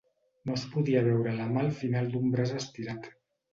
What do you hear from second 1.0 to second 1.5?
veure la